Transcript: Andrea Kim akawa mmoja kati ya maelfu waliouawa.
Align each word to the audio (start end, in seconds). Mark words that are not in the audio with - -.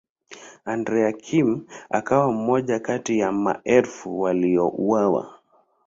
Andrea 0.65 1.11
Kim 1.13 1.65
akawa 1.91 2.31
mmoja 2.31 2.79
kati 2.79 3.19
ya 3.19 3.31
maelfu 3.31 4.19
waliouawa. 4.21 5.37